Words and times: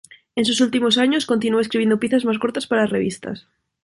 En 0.35 0.45
sus 0.45 0.61
últimos 0.61 0.97
años, 0.97 1.27
continuó 1.27 1.59
escribiendo 1.61 1.99
piezas 1.99 2.25
más 2.25 2.39
cortas 2.39 2.65
para 2.65 2.87
revistas. 2.87 3.45